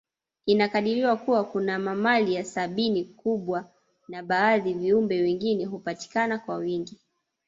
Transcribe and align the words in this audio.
Inakadiriwa 0.45 1.17
Kuwa 1.17 1.43
kuna 1.43 1.79
mamalia 1.79 2.43
sabini 2.43 3.05
kubwa 3.05 3.71
na 4.07 4.23
baadhi 4.23 4.71
ya 4.71 4.77
viumbe 4.77 5.21
wengine 5.21 5.65
hupatikana 5.65 6.37
kwa 6.39 6.55
wingi 6.55 6.99